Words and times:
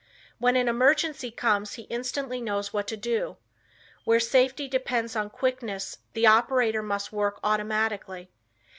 When 0.39 0.55
an 0.55 0.67
emergency 0.67 1.29
comes 1.29 1.73
he 1.73 1.83
instantly 1.83 2.41
knows 2.41 2.73
what 2.73 2.87
to 2.87 2.97
do. 2.97 3.37
Where 4.03 4.19
safety 4.19 4.67
depends 4.67 5.15
on 5.15 5.29
quickness 5.29 5.99
the 6.13 6.25
operator 6.25 6.81
must 6.81 7.13
work 7.13 7.39
automatically. 7.43 8.31